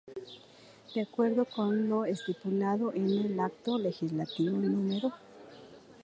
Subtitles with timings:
[0.95, 5.13] De acuerdo con lo estipulado en el Acto Legislativo No.